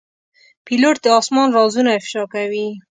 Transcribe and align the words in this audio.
پیلوټ 0.65 0.95
د 1.01 1.05
آسمان 1.19 1.47
رازونه 1.57 1.89
افشا 1.97 2.23
کوي. 2.33 2.67